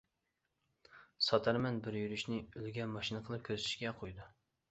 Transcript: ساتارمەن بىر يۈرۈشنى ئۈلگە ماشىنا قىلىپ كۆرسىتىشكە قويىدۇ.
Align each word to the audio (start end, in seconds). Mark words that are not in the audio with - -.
ساتارمەن 1.25 1.77
بىر 1.87 1.99
يۈرۈشنى 1.99 2.39
ئۈلگە 2.61 2.89
ماشىنا 2.97 3.23
قىلىپ 3.27 3.47
كۆرسىتىشكە 3.51 3.93
قويىدۇ. 4.01 4.27